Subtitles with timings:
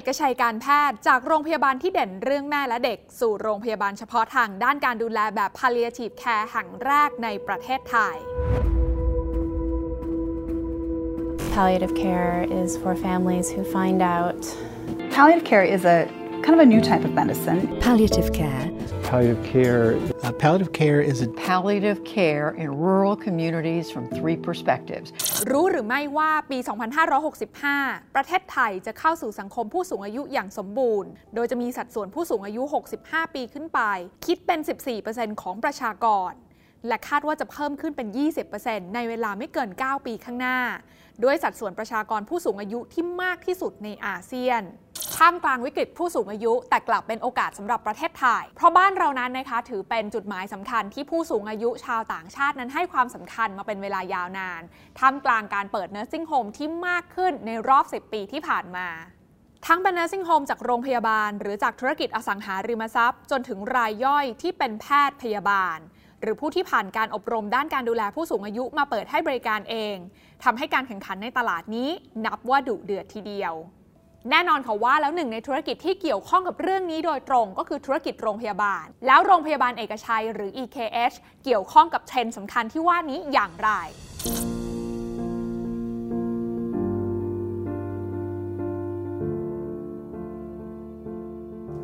[0.00, 8.16] อกชัยการแพทย์ จากโรงพยาบาลที่เด่นเรื่องแม่และเด็ก สู่โรงพยาบาลเฉพาะทางด้านการดูแลแบบ palliative care แห่งแรกในประเทศไทย
[11.54, 14.40] Palliative care is for families who find out
[15.14, 15.98] Palliative care is a
[16.44, 17.60] kind of a new type of medicine.
[17.80, 18.69] Palliative care.
[19.10, 19.98] Palliative care.
[20.22, 25.08] Uh, palliative care is a palliative care in rural communities from three perspectives.
[25.50, 26.58] รู้หรือไม่ว่าปี
[27.36, 32.62] 2565 ประเทศไทยจะเข้าสู่สังคมผู้สูงอายุอย่างสมบูรณ์ โดยจะมีสัดส่วนผู้สูงอายุ
[32.98, 33.80] 65 ปีขึ้นไป
[34.26, 34.60] คิดเป็น
[35.00, 36.32] 14%ของประชากร
[36.88, 38.08] และคาดว่าจะเพิ่มขึ้นเป็น
[38.52, 40.58] 20%ในเวลาไม่เกิน 9 ปีข้างหน้า
[41.24, 44.62] ด้วยสัดส่วนประชากรผู้สูงอายุที่มากที่สุดในอาเซียน
[45.24, 54.62] ท่ามกลางวิกฤตผู้สูงอายุ แต่กลับเป็นโอกาสสำหรับประเทศไทย เพราะบ้านเรานั้นนะคะถือเป็นจุดหมายสำคัญที่ผู้สูงอายุชาวต่างชาตินั้นให้ความสำคัญมาเป็นเวลายาวนาน
[54.98, 58.88] ท่ามกลางการเปิดเนอร์ซิ่งโฮมที่มากขึ้นในรอบ 10 ปีที่ผ่านมา
[59.66, 65.78] ทั้งเป็นเนอร์ซิ่งโฮมจากโรงพยาบาล หรือจากธุรกิจอสังหาริมทรัพย์ จนถึงรายย่อยที่เป็นแพทย์พยาบาล
[66.20, 69.96] หรือผู้ที่ผ่านการอบรมด้านการดูแลผู้สูงอายุมาเปิดให้บริการเอง
[70.44, 71.88] ทำให้การแข่งขันในตลาดนี้
[72.26, 73.54] นับว่าดุเดือดทีเดียว
[74.28, 83.70] แน่นอนค่ะว่าแล้วหนึ่งในธุรกิจที่เกี่ยวข้องกับเรื่องนี้โดยตรงก็คือธุรกิจโรงพยาบาล แล้วโรงพยาบาลเอกชัยหรือ EKH เกี่ยวข้องกับเทรนด์สำคัญที่ว่านี้อย่างไร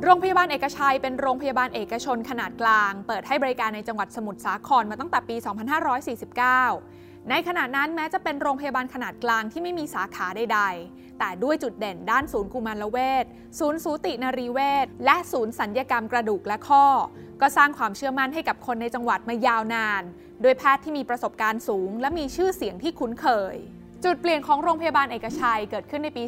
[0.05, 5.37] โรงพยาบาลเอกชัยเป็นโรงพยาบาลเอกชนขนาดกลาง เปิดให้บริการในจังหวัดสมุทรสาครมาตั้งแต่ปี
[6.53, 13.25] 2549 ในขณะนั้นแม้จะเป็นโรงพยาบาลขนาดกลางที่ไม่มีสาขาใดๆ แต่ด้วยจุดเด่นด้านศูนย์กุมารเวช
[13.59, 16.86] ศูนย์สูตินรีเวชและศูนย์สัญญกรรมกระดูกและข้อ
[17.41, 20.03] ก็สร้างความเชื่อมั่นให้กับคนในจังหวัดมายาวนาน
[20.42, 23.56] โดยแพทย์ที่มีประสบการณ์สูง และมีชื่อเสียงที่คุ้นเคย
[24.09, 26.25] จุดเปลี่ยนของโรงพยาบาลเอกชัยเกิดขึ้นในปี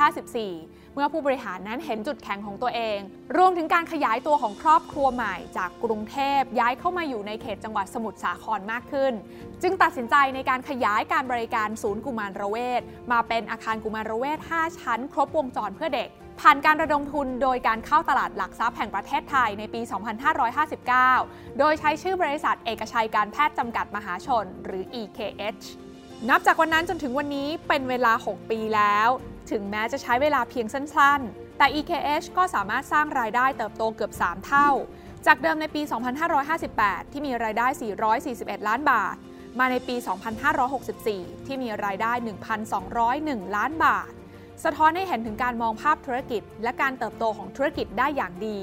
[0.00, 2.98] 2554 เมื่อผู้บริหารนั้นเห็นจุดแข็งของตัวเอง
[3.36, 9.12] รวมถึงการขยายตัวของครอบครัวใหม่จากกรุงเทพย้ายเข้ามาอยู่ในเขตจังหวัดสมุทรสาครมากขึ้น
[9.62, 16.08] จึงตัดสินใจในการขยายการบริการศูนย์กุมารเวชมาเป็นอาคารกุมารเวช 5 ชั้น ครบวงจรเพื่อเด็ก
[16.40, 19.80] ผ่านการระดมทุนโดยการเข้าตลาดหลักทรัพย์แห่งประเทศไทยในปี
[20.50, 25.66] 2559 โดยใช้ชื่อบริษัทเอกชัยการแพทย์จำกัดมหาชน หรือ EKH
[26.26, 29.08] นับจากวันนั้นจนถึงวันนี้เป็นเวลา 6 ปีแล้ว
[29.50, 34.68] ถึงแม้จะใช้เวลาเพียงสั้นๆ แต่ EKH ก็สามารถสร้างรายได้เติบโตเกือบ 3 เท่า
[35.26, 35.82] จากเดิมในปี
[36.46, 37.66] 2558 ที่มีรายได้
[38.18, 39.16] 441 ล้านบาท
[39.58, 39.96] มาในปี
[40.70, 42.12] 2564 ที่มีรายได้
[42.84, 44.10] 1,201 ล้านบาท
[44.64, 48.58] สะท้อนให้เห็นถึงการมองภาพธุรกิจ และการเติบโตของธุรกิจได้อย่างดี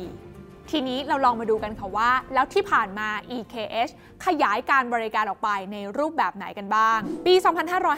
[0.71, 3.91] ทีนี้เราลองมาดูกันค่ะว่า แล้วที่ผ่านมา EKH
[4.25, 7.33] ขยายการบริการออกไปในรูปแบบไหนกันบ้าง ปี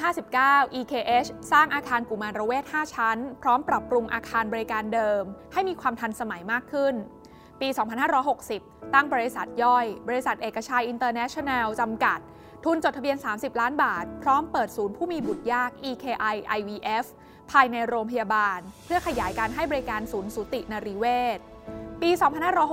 [0.08, 5.24] 2559 EKH สร้างอาคารกุมารเวช5ชั้น พร้อมปรับปรุงอาคารบริการเดิม
[5.54, 6.94] ให้มีความทันสมัยมากขึ้น
[7.62, 7.68] ปี
[8.32, 12.20] 2560 ตั้งบริษัทย่อย บริษัทเอกชัยอินเตอร์เนชั่นแนลจำกัด
[12.66, 17.06] ทุนจดทะเบียน 30 ล้านบาท พร้อมเปิดศูนย์ผู้มีบุตรยาก EKI IVF
[17.52, 21.06] ภายในโรงพยาบาล เพื่อขยายการให้บริการศูนย์สูตินรีเว
[21.38, 21.40] ช
[22.02, 22.10] ปี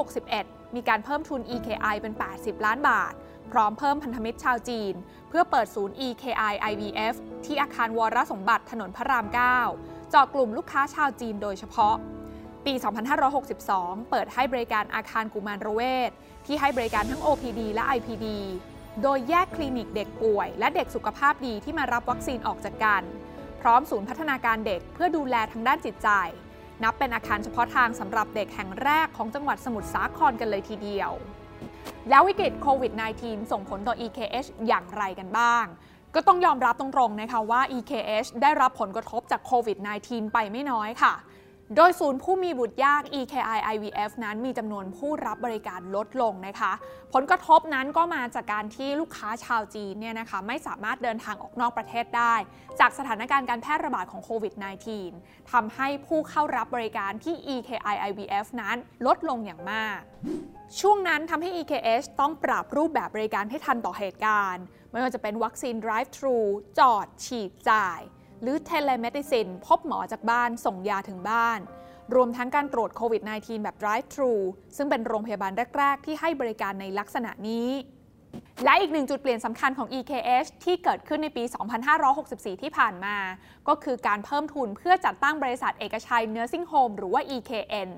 [0.07, 3.12] 2561 มีการเพิ่มทุน EKI เป็น 80 ล้านบาท
[3.53, 4.95] พร้อมเพิ่มพันธมิตรชาวจีน
[5.29, 7.15] เพื่อเปิดศูนย์ EKI IVF
[7.45, 11.95] ที่อาคารวรสมบัติถนนพระราม 9 เจาะกลุ่มลูกค้าชาวจีนโดยเฉพาะ
[12.67, 12.75] ปี
[13.43, 16.11] 2562 เปิดให้บริการอาคารกุมารเวช
[16.47, 18.27] ที่ให้บริการทั้ง OPD และ IPD
[19.03, 23.03] โดยแยกคลินิกเด็กป่วย และเด็กสุขภาพดีที่มารับวัคซีนออกจากกัน
[23.61, 26.09] พร้อมศูนย์พัฒนาการเด็กเพื่อดูแลทางด้านจิตใจ
[26.83, 31.12] นับเป็นอาคารเฉพาะทางสำหรับเด็กแห่งแรกของจังหวัดสมุทรสาครกันเลยทีเดียว
[32.11, 32.93] แล้ววิกฤตโควิด
[33.23, 35.65] -19 ส่งผลต่อ EKH อย่างไรกันบ้าง
[36.15, 41.15] ก็ต้องยอมรับตรงๆนะคะว่า EKH ได้รับผลกระทบจากโควิด -19 ไปไม่น้อยค่ะ
[41.77, 46.73] โดยศูนย์ผู้มีบุตรยาก EKI IVF นั้นมีจำนวนผู้รับบริการลดลงนะคะ
[47.15, 52.35] ผลกระทบนั้นก็มาจากการที่ลูกค้าชาวจีนเนี่ยนะคะไม่สามารถเดินทางออกนอกประเทศได้
[52.81, 54.55] จากสถานการณ์การแพร่ระบาดของโควิด
[55.03, 60.00] -19 ทำให้ผู้เข้ารับบริการที่ EKI IVF นั้นลดลงอย่างมาก
[60.81, 66.38] ช่วงนั้นทำให้ EKH ต้องปรับรูปแบบบริการให้ทันต่อเหตุการณ์ ไม่ว่าจะเป็นวัคซีน drive-thru
[66.79, 68.00] จอดฉีดจ่าย
[68.42, 71.58] หรือ telemedicine พบหมอจากบ้านส่งยาถึงบ้าน
[72.14, 74.34] รวมทั้งการตรวจโควิด -19 แบบ drive-thru
[74.76, 77.69] ซึ่งเป็นโรงพยาบาลแรก ๆ ที่ให้บริการในลักษณะนี้
[78.64, 81.44] และอีกหนึ่งจุดเปลี่ยนสำคัญของ EKH ที่เกิดขึ้นในปี
[82.02, 83.16] 2564 ที่ผ่านมา
[83.69, 87.90] ก็คือการเพิ่มทุนเพื่อจัดตั้งบริษัทเอกชัย Nursing Home หรือว่า EKN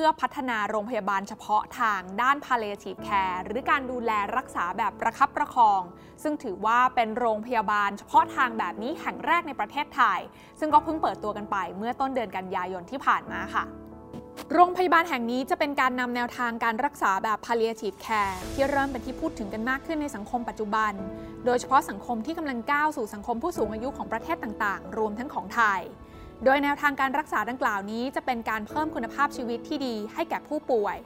[0.00, 5.82] พื่อพื่อพัฒนาโรงพยาบาลเฉพาะทางด้าน palliative care หรือการดูแลรักษาแบบประคับประคอง
[6.22, 10.20] ซึ่งถือว่าเป็นโรงพยาบาลเฉพาะทางแบบนี้แห่งแรกในประเทศไทย
[10.60, 13.64] ซึ่งก็เพิ่งเปิดตัวกันไปเมื่อต้นเดือนกันยายนที่ผ่านมาค่ะ
[14.54, 20.92] โรงพยาบาลแห่งนี้จะเป็นการนำแนวทางการรักษาแบบ palliative care ที่เริ่มเป็นที่พูดถึงกันมากขึ้นในสังคมปัจจุบัน
[21.44, 25.80] โดยเฉพาะสังคมที่กำลังก้าวสู่สังคมผู้สูงอายุของประเทศต่างๆ รวมทั้งของไทย
[26.44, 30.96] โดยแนวทางการรักษาดังกล่าวนี้ จะเป็นการเพิ่มคุณภาพชีวิตที่ดีให้แก่ผู้ป่วย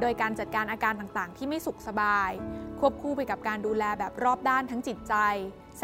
[0.00, 2.30] โดยการจัดการอาการต่างๆ ที่ไม่สุขสบาย
[2.80, 5.14] ควบคู่ไปกับการดูแลแบบรอบด้านทั้งจิตใจ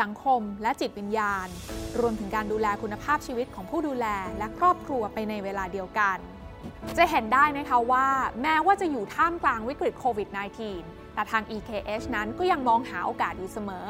[0.01, 1.49] สังคม และจิตวิญญาณ
[2.01, 4.07] รวมถึงการดูแลคุณภาพชีวิตของผู้ดูแล
[4.39, 6.19] และครอบครัวไปในเวลาเดียวกัน
[6.99, 8.07] จะเห็นได้นะคะว่า
[8.43, 13.89] แม้ว่าจะอยู่ท่ามกลางวิกฤตโควิด -19 แต่ทาง EKH นั้นก็ยังมองหาโอกาสอยู่เสมอ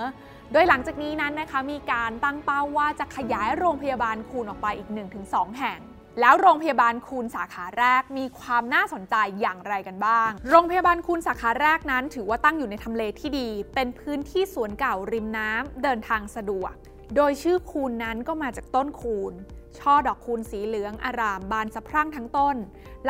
[0.53, 4.89] โดยหลังจากนี้นั้นนะคะมีการตั้งเป้าว่าจะขยายโรงพยาบาลคูณออกไปอีก
[5.23, 5.79] 1-2 แห่ง
[6.21, 16.73] แล้วโรงพยาบาลคูณสาขาแรกมีความน่าสนใจอย่างไรกันบ้าง โรงพยาบาลคูณสาขาแรกนั้น ถือว่าตั้งอยู่ในทำเลที่ดี เป็นพื้นที่สวนเก่าริมน้ำเดินทางสะดวก
[17.17, 19.33] โดยชื่อคูณนั้นก็มาจากต้นคูณ
[19.79, 22.57] ช่อดอกคูณสีเหลืองอารามบานสะพรั่งทั้งต้น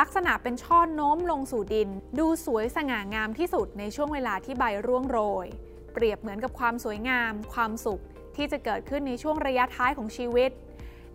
[0.00, 5.46] ลักษณะเป็นช่อโน้มลงสู่ดิน ดูสวยสง่างามที่สุดในช่วงเวลาที่ใบร่วงโรย
[5.92, 8.02] เปรียบเหมือนกับความสวยงาม ความสุข
[8.36, 10.50] ที่จะเกิดขึ้นในช่วงระยะท้ายของชีวิต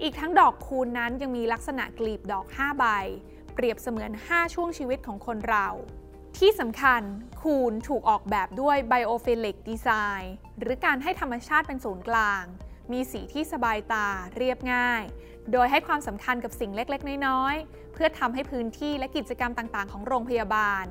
[0.02, 2.86] อีกทั้งดอกคูณนั้นยังมีลักษณะกลีบดอก 5 ใบ
[3.56, 5.68] เปรียบเสมือน 5 ช่วงชีวิตของคนเรา
[6.38, 7.02] ที่สำคัญ
[7.42, 10.26] คูณถูกออกแบบด้วย biophilic design
[10.60, 12.44] หรือการให้ธรรมชาติเป็นศูนย์กลาง
[12.92, 15.04] มีสีที่สบายตาเรียบง่าย
[15.52, 20.86] โดยให้ความสำคัญกับสิ่งเล็กๆ น้อยๆ เพื่อทำให้พื้นที่และกิจกรรมต่างๆ ของโรงพยาบาล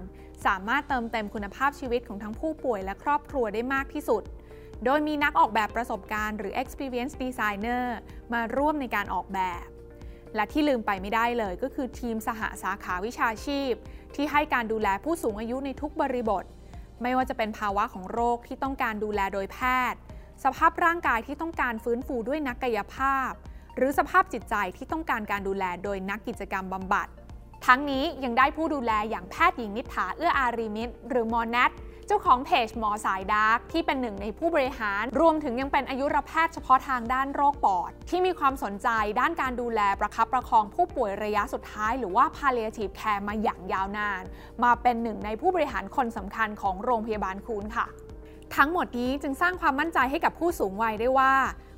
[0.47, 4.23] สามารถเติมเต็มคุณภาพชีวิตของทั้งผู้ป่วยและครอบครัวได้มากที่สุด
[4.85, 7.85] โดยมีนักออกแบบประสบการณ์หรือ experience designer
[8.33, 9.67] มาร่วมในการออกแบบ
[10.35, 13.73] และที่ลืมไปไม่ได้เลยก็คือทีมสหสาขาวิชาชีพ
[14.15, 16.45] ที่ให้การดูแลผู้สูงอายุในทุกบริบท
[17.03, 19.59] ไม่ว่าจะเป็นภาวะของโรคที่ต้องการดูแลโดยแพ
[19.93, 19.99] ทย์
[20.45, 23.33] สภาพร่างกายที่ต้องการฟื้นฟูด้วยนักกายภาพ
[23.77, 27.09] หรือสภาพจิตใจที่ต้องการการดูแลโดยนักกิจกรรมบำบัด
[27.67, 31.73] ทั้งนี้ยังได้ผู้ดูแลอย่างแพทย์หญิงนิฐาเอื้ออารีมิตร หรือมอแนท
[32.07, 38.89] เจ้าของเพจหมอสายดาร์กที่เป็นหนึ่งในผู้บริหาร รวมถึงยังเป็นอายุรแพทย์เฉพาะทางด้านโรคปอด ที่มีความสนใจ
[39.21, 44.23] ด้านการดูแลประคับประคองผู้ป่วยระยะสุดท้าย หรือว่า palliative care มาอย่างยาวนาน
[44.65, 47.87] มาเป็นหนึ่งในผู้บริหารคนสำคัญของโรงพยาบาลคูนค่ะ
[48.57, 51.33] ทั้งหมดนี้จึงสร้างความมั่นใจให้กับผู้สูงวัยได้ว่า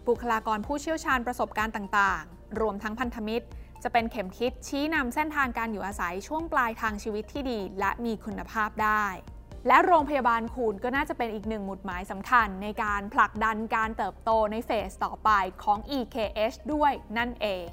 [0.08, 3.46] บุคลากรผู้เชี่ยวชาญประสบการณ์ต่างๆ รวมทั้งพันธมิตร
[3.82, 9.06] จะเป็นเข็มทิศชี้นำเส้นทางการอยู่อาศัยช่วงปลายทางชีวิตที่ดี และมีคุณภาพได้
[9.66, 15.30] และโรงพยาบาลคูนก็น่าจะเป็นอีกหนึ่งหมุดหมายสำคัญ ในการผลักดันการเติบโตในเฟสต่อไป
[15.62, 17.66] ของ EKH ด้วยนั่นเอง